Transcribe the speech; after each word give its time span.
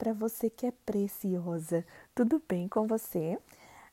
para 0.00 0.14
você 0.14 0.48
que 0.48 0.64
é 0.64 0.70
preciosa. 0.86 1.84
Tudo 2.14 2.42
bem 2.48 2.66
com 2.66 2.86
você? 2.86 3.38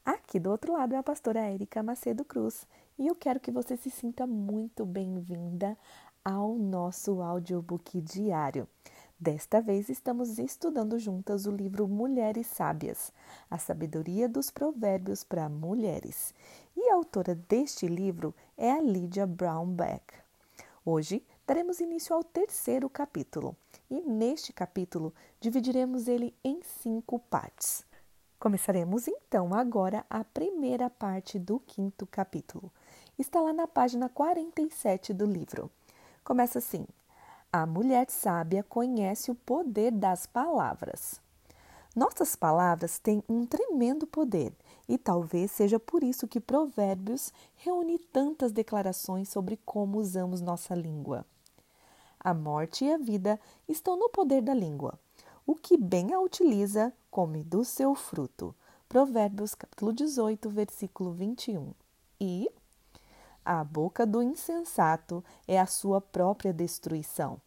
Aqui 0.05 0.39
do 0.39 0.49
outro 0.49 0.71
lado 0.71 0.95
é 0.95 0.97
a 0.97 1.03
pastora 1.03 1.41
Érica 1.41 1.83
Macedo 1.83 2.23
Cruz 2.23 2.65
e 2.97 3.07
eu 3.07 3.13
quero 3.13 3.41
que 3.41 3.51
você 3.51 3.75
se 3.75 3.91
sinta 3.91 4.25
muito 4.25 4.85
bem-vinda 4.85 5.77
ao 6.23 6.55
nosso 6.55 7.21
audiobook 7.21 7.99
diário. 7.99 8.69
Desta 9.19 9.59
vez 9.59 9.89
estamos 9.89 10.39
estudando 10.39 10.97
juntas 10.97 11.45
o 11.45 11.51
livro 11.51 11.89
Mulheres 11.89 12.47
Sábias, 12.47 13.11
a 13.51 13.57
sabedoria 13.57 14.29
dos 14.29 14.49
provérbios 14.49 15.25
para 15.25 15.49
mulheres. 15.49 16.33
E 16.73 16.89
a 16.89 16.95
autora 16.95 17.35
deste 17.35 17.85
livro 17.85 18.33
é 18.57 18.71
a 18.71 18.79
Lydia 18.79 19.27
Brownback. 19.27 20.13
Hoje 20.85 21.21
daremos 21.45 21.81
início 21.81 22.15
ao 22.15 22.23
terceiro 22.23 22.89
capítulo 22.89 23.57
e 23.89 24.01
neste 24.01 24.51
capítulo 24.51 25.13
dividiremos 25.39 26.07
ele 26.07 26.33
em 26.43 26.61
cinco 26.61 27.19
partes. 27.19 27.85
Começaremos 28.39 29.07
então 29.07 29.53
agora 29.53 30.05
a 30.09 30.23
primeira 30.23 30.89
parte 30.89 31.39
do 31.39 31.59
quinto 31.59 32.05
capítulo. 32.05 32.71
Está 33.17 33.41
lá 33.41 33.51
na 33.51 33.67
página 33.67 34.07
47 34.09 35.13
do 35.13 35.25
livro. 35.25 35.71
Começa 36.23 36.59
assim: 36.59 36.85
A 37.51 37.65
mulher 37.65 38.09
sábia 38.09 38.63
conhece 38.63 39.31
o 39.31 39.35
poder 39.35 39.91
das 39.91 40.27
palavras. 40.27 41.19
Nossas 41.95 42.35
palavras 42.35 42.99
têm 42.99 43.23
um 43.27 43.43
tremendo 43.43 44.05
poder 44.05 44.53
e 44.87 44.99
talvez 44.99 45.49
seja 45.49 45.79
por 45.79 46.03
isso 46.03 46.27
que 46.27 46.39
Provérbios 46.39 47.33
reúne 47.55 47.97
tantas 47.97 48.51
declarações 48.51 49.29
sobre 49.29 49.57
como 49.65 49.97
usamos 49.97 50.39
nossa 50.39 50.75
língua. 50.75 51.25
A 52.27 52.33
morte 52.33 52.83
e 52.83 52.91
a 52.91 52.97
vida 52.97 53.39
estão 53.69 53.95
no 53.95 54.09
poder 54.09 54.41
da 54.41 54.53
língua. 54.53 54.99
O 55.45 55.55
que 55.55 55.77
bem 55.77 56.13
a 56.13 56.19
utiliza, 56.19 56.91
come 57.09 57.41
do 57.41 57.63
seu 57.63 57.95
fruto. 57.95 58.53
Provérbios 58.89 59.55
capítulo 59.55 59.93
18, 59.93 60.49
versículo 60.49 61.13
21. 61.13 61.71
E 62.19 62.51
a 63.45 63.63
boca 63.63 64.05
do 64.05 64.21
insensato 64.21 65.23
é 65.47 65.57
a 65.57 65.65
sua 65.65 66.01
própria 66.01 66.51
destruição, 66.51 67.39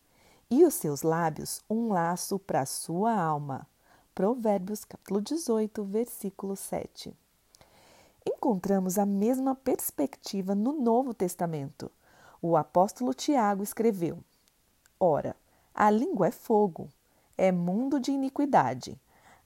e 0.50 0.64
os 0.64 0.72
seus 0.72 1.02
lábios 1.02 1.60
um 1.68 1.92
laço 1.92 2.38
para 2.38 2.62
a 2.62 2.66
sua 2.66 3.14
alma. 3.14 3.66
Provérbios 4.14 4.82
capítulo 4.86 5.20
18, 5.20 5.84
versículo 5.84 6.56
7. 6.56 7.14
Encontramos 8.26 8.96
a 8.96 9.04
mesma 9.04 9.54
perspectiva 9.54 10.54
no 10.54 10.72
Novo 10.72 11.12
Testamento. 11.12 11.92
O 12.40 12.56
apóstolo 12.56 13.12
Tiago 13.12 13.62
escreveu: 13.62 14.24
Ora, 15.02 15.34
a 15.74 15.90
língua 15.90 16.26
é 16.26 16.30
fogo, 16.30 16.90
é 17.38 17.50
mundo 17.50 17.98
de 17.98 18.12
iniquidade. 18.12 19.00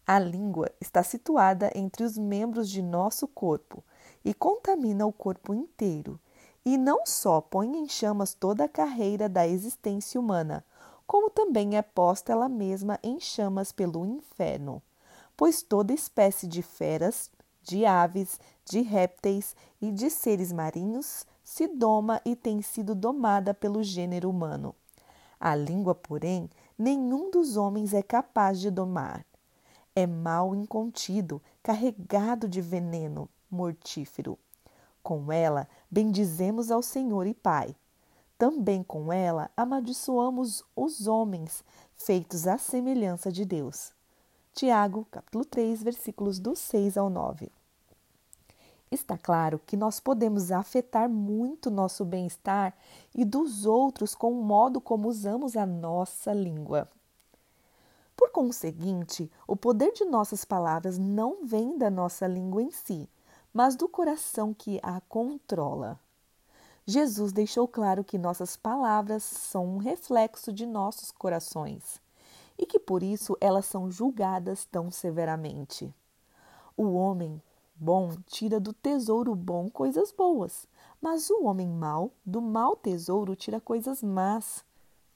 A 0.05 0.19
língua 0.19 0.69
está 0.81 1.01
situada 1.05 1.71
entre 1.77 2.03
os 2.03 2.19
membros 2.19 2.69
de 2.69 2.83
nosso 2.83 3.29
corpo 3.29 3.81
e 4.25 4.35
contamina 4.35 5.07
o 5.07 5.13
corpo 5.13 5.55
inteiro, 5.55 6.19
e 6.65 6.77
não 6.77 7.07
só 7.07 7.41
põe 7.41 7.69
em 7.79 7.89
chamas 7.89 8.35
toda 8.35 8.65
a 8.65 8.69
carreira 8.69 9.29
da 9.29 9.47
existência 9.47 10.21
humana, 10.21 10.65
como 11.07 11.31
também 11.31 11.77
é 11.77 11.83
posta 11.83 12.33
ela 12.33 12.49
mesma 12.49 12.99
em 13.01 13.21
chamas 13.21 13.71
pelo 13.71 14.05
inferno. 14.05 14.83
Pois 15.37 15.63
toda 15.63 15.93
espécie 15.93 16.49
de 16.49 16.63
feras, 16.63 17.31
de 17.63 17.87
aves, 17.87 18.41
de 18.65 18.81
répteis 18.81 19.55
e 19.81 19.93
de 19.93 20.11
seres 20.11 20.51
marinhos 20.51 21.25
se 21.45 21.69
doma 21.69 22.21
e 22.25 22.35
tem 22.35 22.61
sido 22.61 22.93
domada 22.93 23.55
pelo 23.55 23.85
gênero 23.85 24.29
humano. 24.29 24.75
A 25.45 25.55
língua, 25.55 25.95
porém, 25.95 26.49
nenhum 26.79 27.31
dos 27.31 27.59
homens 27.59 27.93
é 27.93 28.03
capaz 28.03 28.59
de 28.59 28.71
domar. 28.71 29.27
É 29.95 30.07
mal 30.07 30.55
incontido, 30.55 31.39
carregado 31.63 32.49
de 32.49 32.63
veneno 32.63 33.29
mortífero. 33.51 34.39
Com 35.03 35.31
ela 35.31 35.69
bendizemos 35.91 36.71
ao 36.71 36.81
Senhor 36.81 37.27
e 37.27 37.35
Pai. 37.35 37.77
Também 38.39 38.83
com 38.83 39.13
ela 39.13 39.51
amaldiçoamos 39.55 40.65
os 40.75 41.07
homens, 41.07 41.63
feitos 41.95 42.47
à 42.47 42.57
semelhança 42.57 43.31
de 43.31 43.45
Deus. 43.45 43.93
Tiago, 44.55 45.07
capítulo 45.11 45.45
3, 45.45 45.83
versículos 45.83 46.39
do 46.39 46.57
6 46.57 46.97
ao 46.97 47.11
9. 47.11 47.53
Está 48.95 49.19
claro 49.19 49.61
que 49.67 49.77
nós 49.77 49.99
podemos 49.99 50.53
afetar 50.53 51.11
muito 51.11 51.69
nosso 51.69 52.05
bem-estar 52.05 52.73
e 53.13 53.25
dos 53.25 53.67
outros 53.67 54.15
com 54.15 54.31
o 54.31 54.45
modo 54.45 54.81
como 54.81 55.09
usamos 55.09 55.57
a 55.57 55.67
nossa 55.67 56.33
língua. 56.33 56.89
Por 58.17 58.31
conseguinte, 58.31 59.29
o 59.49 59.57
poder 59.57 59.93
de 59.95 60.05
nossas 60.05 60.45
palavras 60.45 60.97
não 60.97 61.45
vem 61.45 61.77
da 61.77 61.91
nossa 61.91 62.29
língua 62.29 62.63
em 62.63 62.71
si, 62.71 63.09
mas 63.53 63.75
do 63.75 63.89
coração 63.89 64.55
que 64.55 64.79
a 64.81 65.01
controla. 65.01 65.99
Jesus 66.87 67.33
deixou 67.33 67.67
claro 67.67 68.05
que 68.05 68.17
nossas 68.17 68.57
palavras 68.57 69.25
são 69.25 69.75
um 69.75 69.79
reflexo 69.79 70.53
de 70.53 70.67
nossos 70.67 71.11
corações 71.11 72.01
e 72.57 72.65
que 72.65 72.79
por 72.79 73.03
isso 73.03 73.37
elas 73.41 73.67
são 73.67 73.91
julgadas 73.91 74.65
tão 74.65 74.89
severamente. 74.89 75.93
O 76.77 76.95
homem 76.95 77.43
bom 77.75 78.17
tira 78.27 78.61
do 78.61 78.73
tesouro 78.73 79.35
bom 79.35 79.69
coisas 79.69 80.13
boas, 80.13 80.67
mas 81.01 81.29
o 81.31 81.45
homem 81.45 81.69
mau 81.69 82.13
do 82.25 82.41
mau 82.41 82.77
tesouro 82.77 83.37
tira 83.37 83.61
coisas 83.61 84.03
más. 84.03 84.65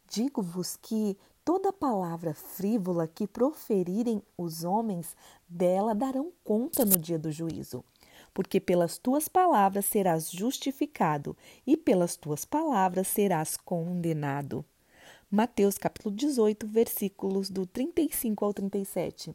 Digo-vos 0.08 0.76
que 0.76 1.16
toda 1.44 1.72
palavra 1.72 2.34
frívola 2.34 3.08
que 3.08 3.26
proferirem 3.26 4.22
os 4.36 4.64
homens, 4.64 5.16
dela 5.48 5.94
darão 5.94 6.30
conta 6.44 6.84
no 6.84 6.98
dia 6.98 7.18
do 7.18 7.32
juízo. 7.32 7.82
Porque 8.34 8.60
pelas 8.60 8.98
tuas 8.98 9.28
palavras 9.28 9.86
serás 9.86 10.30
justificado 10.30 11.36
e 11.66 11.76
pelas 11.76 12.16
tuas 12.16 12.44
palavras 12.44 13.08
serás 13.08 13.56
condenado. 13.56 14.64
Mateus 15.30 15.78
capítulo 15.78 16.14
18, 16.14 16.66
versículos 16.66 17.48
do 17.48 17.64
35 17.66 18.44
ao 18.44 18.52
37. 18.52 19.34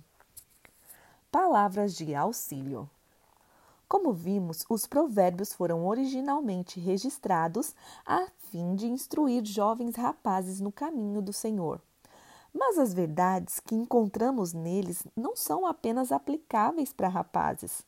Palavras 1.32 1.96
de 1.96 2.14
auxílio. 2.14 2.90
Como 3.94 4.12
vimos, 4.12 4.66
os 4.68 4.88
provérbios 4.88 5.54
foram 5.54 5.86
originalmente 5.86 6.80
registrados 6.80 7.76
a 8.04 8.26
fim 8.50 8.74
de 8.74 8.88
instruir 8.88 9.46
jovens 9.46 9.96
rapazes 9.96 10.60
no 10.60 10.72
caminho 10.72 11.22
do 11.22 11.32
Senhor. 11.32 11.80
Mas 12.52 12.80
as 12.80 12.92
verdades 12.92 13.60
que 13.60 13.76
encontramos 13.76 14.52
neles 14.52 15.06
não 15.16 15.36
são 15.36 15.68
apenas 15.68 16.12
aplicáveis 16.12 16.92
para 16.92 17.08
rapazes. 17.08 17.86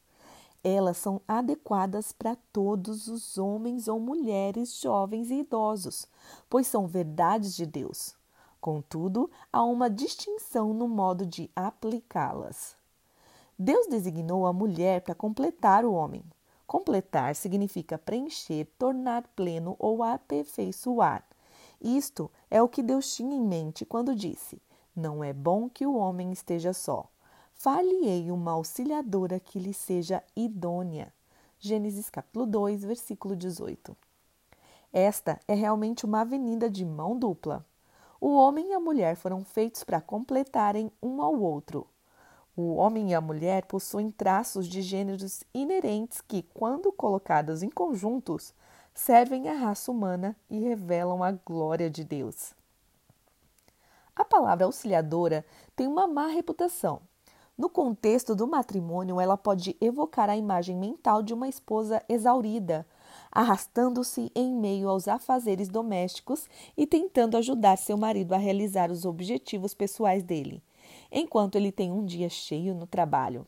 Elas 0.64 0.98
são 0.98 1.20
adequadas 1.28 2.12
para 2.12 2.38
todos 2.54 3.08
os 3.08 3.40
homens 3.40 3.88
ou 3.88 4.00
mulheres, 4.00 4.80
jovens 4.80 5.32
e 5.32 5.40
idosos, 5.40 6.06
pois 6.48 6.68
são 6.68 6.86
verdades 6.86 7.56
de 7.56 7.66
Deus. 7.66 8.16
Contudo, 8.62 9.28
há 9.52 9.64
uma 9.64 9.90
distinção 9.90 10.72
no 10.72 10.88
modo 10.88 11.26
de 11.26 11.50
aplicá-las. 11.56 12.78
Deus 13.58 13.88
designou 13.88 14.46
a 14.46 14.52
mulher 14.52 15.00
para 15.00 15.16
completar 15.16 15.86
o 15.86 15.94
homem. 15.94 16.22
Completar 16.68 17.34
significa 17.36 17.98
preencher, 17.98 18.66
tornar 18.78 19.26
pleno 19.34 19.78
ou 19.80 20.04
aperfeiçoar. 20.04 21.26
Isto 21.80 22.30
é 22.52 22.62
o 22.62 22.68
que 22.68 22.84
Deus 22.84 23.16
tinha 23.16 23.34
em 23.34 23.42
mente 23.42 23.86
quando 23.86 24.14
disse: 24.14 24.62
Não 24.94 25.24
é 25.24 25.32
bom 25.32 25.70
que 25.70 25.86
o 25.86 25.96
homem 25.96 26.34
esteja 26.34 26.74
só. 26.74 27.10
Far-lhe-ei 27.54 28.30
uma 28.30 28.52
auxiliadora 28.52 29.40
que 29.40 29.58
lhe 29.58 29.74
seja 29.74 30.22
idônea. 30.36 31.14
Gênesis 31.58 32.10
capítulo 32.10 32.46
2, 32.46 32.84
versículo 32.84 33.38
18. 33.38 33.96
Esta 34.92 35.40
é 35.48 35.54
realmente 35.54 36.06
uma 36.06 36.22
avenida 36.22 36.70
de 36.70 36.84
mão 36.84 37.18
dupla. 37.18 37.66
O 38.20 38.36
homem 38.36 38.72
e 38.72 38.74
a 38.74 38.80
mulher 38.82 39.16
foram 39.16 39.46
feitos 39.46 39.84
para 39.86 40.02
completarem 40.02 40.92
um 41.02 41.22
ao 41.22 41.40
outro. 41.40 41.88
O 42.58 42.76
homem 42.76 43.12
e 43.12 43.14
a 43.14 43.20
mulher 43.20 43.66
possuem 43.66 44.10
traços 44.10 44.66
de 44.66 44.82
gêneros 44.82 45.44
inerentes 45.54 46.22
que, 46.22 46.42
quando 46.54 46.90
colocados 46.90 47.62
em 47.62 47.70
conjuntos, 47.70 48.54
servem 48.94 49.50
à 49.50 49.54
raça 49.54 49.92
humana 49.92 50.38
e 50.50 50.58
revelam 50.60 51.22
a 51.22 51.34
glória 51.34 51.90
de 51.90 52.06
Deus. 52.06 52.54
A 54.16 54.24
palavra 54.24 54.66
auxiliadora 54.66 55.46
tem 55.76 55.86
uma 55.86 56.08
má 56.08 56.28
reputação. 56.28 57.02
No 57.58 57.70
contexto 57.70 58.34
do 58.34 58.48
matrimônio, 58.48 59.20
ela 59.20 59.36
pode 59.36 59.76
evocar 59.82 60.30
a 60.30 60.38
imagem 60.38 60.78
mental 60.78 61.22
de 61.22 61.34
uma 61.34 61.50
esposa 61.50 62.02
exaurida, 62.08 62.88
arrastando-se 63.30 64.32
em 64.34 64.54
meio 64.54 64.88
aos 64.88 65.10
afazeres 65.10 65.68
domésticos 65.68 66.48
e 66.78 66.88
tentando 66.88 67.36
ajudar 67.36 67.78
seu 67.78 67.98
marido 67.98 68.34
a 68.34 68.38
realizar 68.38 68.92
os 68.92 69.04
objetivos 69.04 69.74
pessoais 69.74 70.24
dele 70.24 70.64
enquanto 71.16 71.56
ele 71.56 71.72
tem 71.72 71.92
um 71.92 72.06
dia 72.06 72.30
cheio 72.30 72.76
no 72.76 72.86
trabalho. 72.86 73.48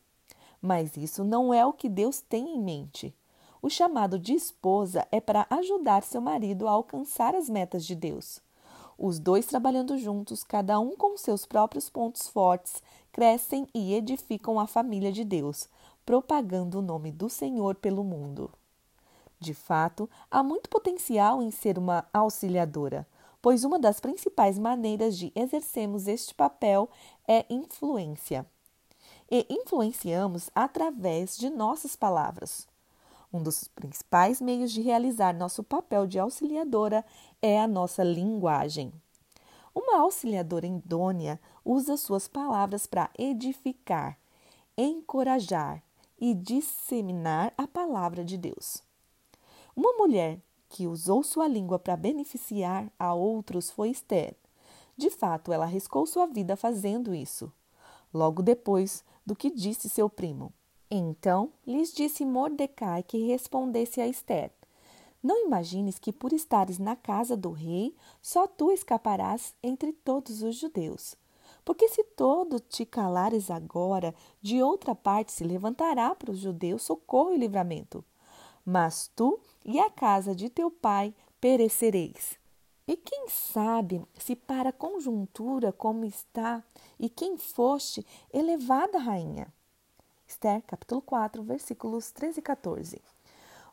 Mas 0.62 0.96
isso 0.96 1.24
não 1.24 1.54
é 1.54 1.66
o 1.66 1.74
que 1.74 1.90
Deus 1.90 2.22
tem 2.22 2.56
em 2.56 2.62
mente. 2.62 3.14
O 3.62 3.70
chamado 3.70 4.18
de 4.18 4.34
esposa 4.34 5.06
é 5.12 5.20
para 5.20 5.46
ajudar 5.50 6.02
seu 6.02 6.22
marido 6.22 6.68
a 6.68 6.72
alcançar 6.72 7.36
as 7.36 7.50
metas 7.50 7.86
de 7.86 7.94
Deus. 7.94 8.40
Os 8.98 9.20
dois 9.20 9.46
trabalhando 9.46 9.98
juntos, 9.98 10.44
cada 10.44 10.80
um 10.80 10.96
com 10.96 11.18
seus 11.18 11.46
próprios 11.46 11.90
pontos 11.90 12.28
fortes, 12.28 12.82
crescem 13.12 13.68
e 13.74 13.94
edificam 13.94 14.60
a 14.60 14.66
família 14.66 15.12
de 15.12 15.26
Deus, 15.26 15.68
propagando 16.06 16.80
o 16.80 16.82
nome 16.82 17.12
do 17.12 17.30
Senhor 17.30 17.76
pelo 17.76 18.04
mundo. 18.04 18.50
De 19.40 19.54
fato, 19.54 20.10
há 20.32 20.42
muito 20.42 20.70
potencial 20.70 21.44
em 21.44 21.52
ser 21.52 21.78
uma 21.78 22.08
auxiliadora, 22.14 23.06
pois 23.48 23.64
uma 23.64 23.80
das 23.80 24.02
principais 24.02 24.60
maneiras 24.60 25.18
de 25.18 25.32
exercermos 25.34 26.06
este 26.06 26.36
papel 26.36 26.90
é 27.26 27.46
influência. 27.50 28.46
E 29.32 29.48
influenciamos 29.50 30.50
através 30.54 31.38
de 31.38 31.50
nossas 31.50 31.96
palavras. 31.96 32.68
Um 33.32 33.42
dos 33.42 33.70
principais 33.70 34.42
meios 34.42 34.70
de 34.74 34.82
realizar 34.82 35.34
nosso 35.34 35.64
papel 35.64 36.06
de 36.06 36.20
auxiliadora 36.20 37.06
é 37.42 37.58
a 37.58 37.70
nossa 37.70 38.04
linguagem. 38.04 38.92
Uma 39.74 40.00
auxiliadora 40.02 40.68
idônea 40.68 41.40
usa 41.64 41.96
suas 41.96 42.28
palavras 42.28 42.86
para 42.86 43.10
edificar, 43.18 44.20
encorajar 44.78 45.82
e 46.20 46.34
disseminar 46.34 47.54
a 47.58 47.66
palavra 47.66 48.26
de 48.26 48.38
Deus. 48.38 48.84
Uma 49.74 49.94
mulher 49.94 50.42
que 50.70 50.88
usou 50.88 51.24
sua 51.24 51.48
língua 51.48 51.80
para 51.80 51.96
beneficiar 51.96 52.92
a 52.98 53.14
outros 53.14 53.70
foi 53.70 53.90
Esther. 53.90 54.36
De 54.96 55.10
fato, 55.10 55.54
ela 55.54 55.66
arriscou 55.66 56.06
sua 56.06 56.26
vida 56.26 56.56
fazendo 56.56 57.14
isso. 57.14 57.52
Logo 58.14 58.42
depois 58.42 59.04
do 59.26 59.36
que 59.36 59.50
disse 59.50 59.90
seu 59.90 60.10
primo. 60.10 60.52
Então 60.90 61.52
lhes 61.66 61.94
disse 61.94 62.26
Mordecai 62.26 63.04
que 63.04 63.28
respondesse 63.28 64.00
a 64.02 64.08
Esther: 64.08 64.52
Não 65.22 65.46
imagines 65.46 66.00
que 66.00 66.14
por 66.14 66.34
estares 66.34 66.80
na 66.80 66.96
casa 66.96 67.36
do 67.36 67.52
rei, 67.52 67.96
só 68.22 68.48
tu 68.48 68.72
escaparás 68.72 69.54
entre 69.62 69.92
todos 69.92 70.42
os 70.42 70.56
judeus. 70.56 71.16
Porque 71.64 71.90
se 71.90 72.04
todo 72.04 72.60
te 72.60 72.86
calares 72.86 73.52
agora, 73.52 74.16
de 74.42 74.62
outra 74.64 74.96
parte 74.96 75.32
se 75.32 75.44
levantará 75.44 76.16
para 76.16 76.32
os 76.32 76.40
judeus 76.40 76.84
socorro 76.84 77.34
e 77.34 77.38
livramento 77.38 78.04
mas 78.68 79.10
tu 79.16 79.40
e 79.64 79.80
a 79.80 79.90
casa 79.90 80.36
de 80.36 80.50
teu 80.50 80.70
pai 80.70 81.16
perecereis. 81.40 82.38
E 82.86 82.98
quem 82.98 83.30
sabe 83.30 84.06
se 84.20 84.36
para 84.36 84.70
a 84.70 84.74
conjuntura 84.74 85.72
como 85.72 86.04
está, 86.04 86.62
e 87.00 87.08
quem 87.08 87.38
foste 87.38 88.06
elevada 88.32 88.98
rainha. 88.98 89.48
Esther, 90.28 90.62
capítulo 90.64 91.02
4, 91.02 91.42
versículos 91.44 92.12
13 92.12 92.40
e 92.40 92.42
14. 92.42 93.02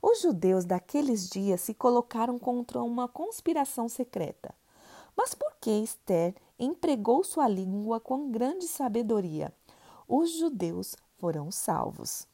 Os 0.00 0.20
judeus 0.20 0.64
daqueles 0.64 1.28
dias 1.28 1.60
se 1.62 1.74
colocaram 1.74 2.38
contra 2.38 2.80
uma 2.80 3.08
conspiração 3.08 3.88
secreta. 3.88 4.54
Mas 5.16 5.34
por 5.34 5.56
que 5.60 5.70
Esther 5.70 6.36
empregou 6.56 7.24
sua 7.24 7.48
língua 7.48 7.98
com 7.98 8.30
grande 8.30 8.68
sabedoria? 8.68 9.52
Os 10.06 10.38
judeus 10.38 10.94
foram 11.18 11.50
salvos. 11.50 12.28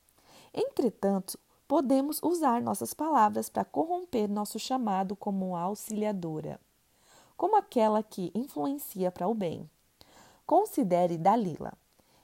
Entretanto, 0.53 1.39
podemos 1.71 2.21
usar 2.21 2.61
nossas 2.61 2.93
palavras 2.93 3.49
para 3.49 3.65
corromper 3.65 4.29
nosso 4.29 4.59
chamado 4.59 5.15
como 5.15 5.55
auxiliadora, 5.55 6.59
como 7.37 7.57
aquela 7.57 8.03
que 8.03 8.33
influencia 8.35 9.09
para 9.13 9.29
o 9.29 9.35
bem. 9.35 9.71
Considere 10.45 11.17
Dalila. 11.17 11.73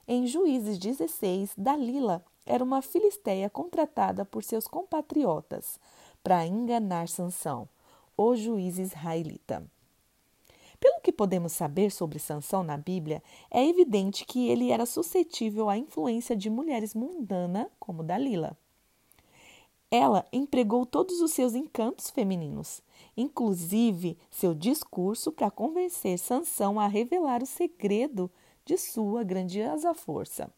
Em 0.08 0.26
Juízes 0.26 0.78
16, 0.80 1.52
Dalila 1.56 2.24
era 2.44 2.64
uma 2.64 2.82
filisteia 2.82 3.48
contratada 3.48 4.24
por 4.24 4.42
seus 4.42 4.66
compatriotas 4.66 5.78
para 6.24 6.44
enganar 6.44 7.06
Sansão, 7.06 7.68
o 8.16 8.34
juiz 8.34 8.78
israelita. 8.78 9.64
Pelo 10.80 11.00
que 11.02 11.12
podemos 11.12 11.52
saber 11.52 11.92
sobre 11.92 12.18
Sansão 12.18 12.64
na 12.64 12.76
Bíblia, 12.76 13.22
é 13.48 13.64
evidente 13.64 14.24
que 14.24 14.48
ele 14.48 14.72
era 14.72 14.84
suscetível 14.84 15.70
à 15.70 15.78
influência 15.78 16.34
de 16.34 16.50
mulheres 16.50 16.96
mundanas 16.96 17.68
como 17.78 18.02
Dalila. 18.02 18.58
Ela 19.90 20.26
empregou 20.32 20.84
todos 20.84 21.20
os 21.20 21.30
seus 21.32 21.54
encantos 21.54 22.10
femininos, 22.10 22.82
inclusive 23.16 24.18
seu 24.28 24.52
discurso 24.52 25.30
para 25.30 25.50
convencer 25.50 26.18
Sansão 26.18 26.80
a 26.80 26.88
revelar 26.88 27.40
o 27.40 27.46
segredo 27.46 28.30
de 28.64 28.76
sua 28.76 29.22
grandiosa 29.22 29.94
força, 29.94 30.52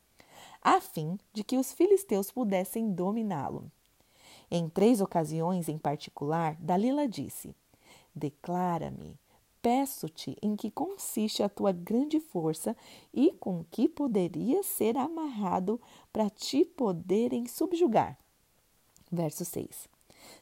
a 0.63 0.81
fim 0.81 1.19
de 1.35 1.45
que 1.45 1.59
os 1.59 1.73
filisteus 1.73 2.31
pudessem 2.31 2.91
dominá-lo. 2.91 3.71
Em 4.51 4.67
três 4.67 5.03
ocasiões 5.03 5.69
em 5.69 5.77
particular, 5.77 6.57
Dalila 6.59 7.07
disse: 7.07 7.55
Declara-me, 8.15 9.21
peço-te 9.61 10.39
em 10.41 10.57
que 10.57 10.71
consiste 10.71 11.43
a 11.43 11.51
tua 11.51 11.71
grande 11.71 12.19
força 12.19 12.75
e 13.13 13.31
com 13.33 13.63
que 13.71 13.91
poderias 13.91 14.65
ser 14.65 14.97
amarrado 14.97 15.79
para 16.11 16.31
te 16.31 16.65
poderem 16.65 17.47
subjugar. 17.47 18.19
Verso 19.11 19.45
6. 19.45 19.89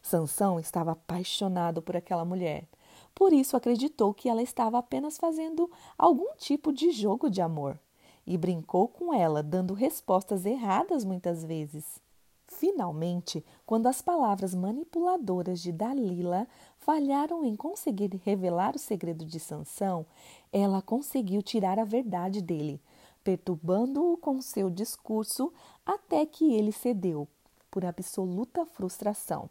Sansão 0.03 0.59
estava 0.59 0.93
apaixonado 0.93 1.81
por 1.83 1.97
aquela 1.97 2.25
mulher. 2.25 2.67
Por 3.15 3.33
isso 3.33 3.57
acreditou 3.57 4.13
que 4.13 4.29
ela 4.29 4.43
estava 4.43 4.79
apenas 4.79 5.17
fazendo 5.17 5.71
algum 5.97 6.35
tipo 6.37 6.73
de 6.73 6.91
jogo 6.91 7.31
de 7.31 7.41
amor 7.41 7.79
e 8.27 8.37
brincou 8.37 8.89
com 8.89 9.15
ela, 9.15 9.43
dando 9.43 9.73
respostas 9.73 10.45
erradas 10.45 11.05
muitas 11.05 11.45
vezes. 11.45 12.01
Finalmente, 12.49 13.45
quando 13.65 13.87
as 13.87 14.01
palavras 14.01 14.55
manipuladoras 14.55 15.61
de 15.61 15.73
Dalila 15.73 16.47
falharam 16.79 17.45
em 17.45 17.57
conseguir 17.57 18.21
revelar 18.25 18.75
o 18.75 18.79
segredo 18.79 19.25
de 19.25 19.39
Sansão, 19.41 20.07
ela 20.53 20.81
conseguiu 20.81 21.43
tirar 21.43 21.79
a 21.79 21.85
verdade 21.85 22.41
dele, 22.41 22.81
perturbando-o 23.23 24.17
com 24.17 24.41
seu 24.41 24.71
discurso 24.71 25.53
até 25.85 26.25
que 26.25 26.55
ele 26.55 26.71
cedeu, 26.71 27.29
por 27.77 27.85
absoluta 27.85 28.65
frustração. 28.65 29.51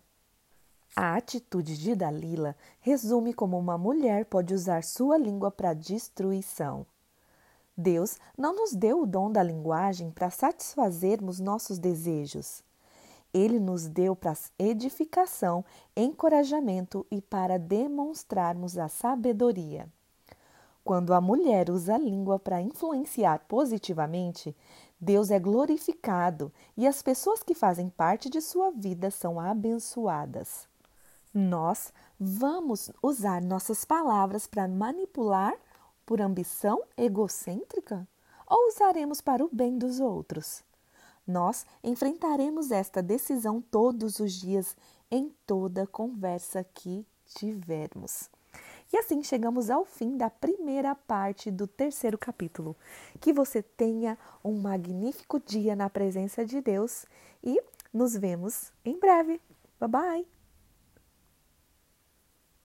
A 0.95 1.15
atitude 1.15 1.77
de 1.77 1.93
Dalila 1.93 2.55
resume 2.79 3.35
como 3.35 3.55
uma 3.55 3.77
mulher 3.77 4.25
pode 4.25 4.51
usar 4.51 4.83
sua 4.83 5.15
língua 5.15 5.51
para 5.51 5.75
destruição. 5.75 6.87
Deus 7.77 8.17
não 8.35 8.55
nos 8.55 8.73
deu 8.73 9.03
o 9.03 9.05
dom 9.05 9.31
da 9.31 9.43
linguagem 9.43 10.09
para 10.09 10.31
satisfazermos 10.31 11.39
nossos 11.39 11.77
desejos. 11.77 12.63
Ele 13.31 13.59
nos 13.59 13.85
deu 13.85 14.15
para 14.15 14.33
edificação, 14.57 15.63
encorajamento 15.95 17.05
e 17.11 17.21
para 17.21 17.59
demonstrarmos 17.59 18.75
a 18.75 18.87
sabedoria. 18.87 19.87
Quando 20.83 21.13
a 21.13 21.21
mulher 21.21 21.69
usa 21.69 21.93
a 21.93 21.99
língua 21.99 22.39
para 22.39 22.59
influenciar 22.59 23.45
positivamente, 23.47 24.55
Deus 24.99 25.29
é 25.29 25.39
glorificado 25.39 26.51
e 26.75 26.87
as 26.87 27.01
pessoas 27.01 27.43
que 27.43 27.53
fazem 27.53 27.89
parte 27.89 28.29
de 28.29 28.41
sua 28.41 28.71
vida 28.71 29.11
são 29.11 29.39
abençoadas. 29.39 30.67
Nós 31.33 31.91
vamos 32.19 32.89
usar 33.03 33.41
nossas 33.41 33.83
palavras 33.83 34.47
para 34.47 34.67
manipular 34.67 35.53
por 36.05 36.21
ambição 36.21 36.81
egocêntrica 36.95 38.07
ou 38.47 38.69
usaremos 38.69 39.19
para 39.19 39.43
o 39.43 39.49
bem 39.51 39.77
dos 39.77 39.99
outros? 39.99 40.63
Nós 41.27 41.65
enfrentaremos 41.83 42.71
esta 42.71 43.01
decisão 43.01 43.59
todos 43.59 44.19
os 44.19 44.31
dias 44.31 44.77
em 45.09 45.33
toda 45.45 45.87
conversa 45.87 46.63
que 46.63 47.05
tivermos. 47.25 48.29
E 48.93 48.97
assim 48.97 49.23
chegamos 49.23 49.69
ao 49.69 49.83
fim 49.83 50.17
da 50.17 50.29
primeira 50.29 50.95
parte 50.95 51.49
do 51.49 51.67
terceiro 51.67 52.17
capítulo. 52.17 52.75
Que 53.19 53.33
você 53.33 53.61
tenha 53.61 54.17
um 54.43 54.53
magnífico 54.53 55.39
dia 55.39 55.75
na 55.75 55.89
presença 55.89 56.45
de 56.45 56.61
Deus 56.61 57.05
e 57.43 57.61
nos 57.93 58.15
vemos 58.15 58.71
em 58.83 58.99
breve. 58.99 59.41
Bye 59.79 59.89
bye! 59.89 60.34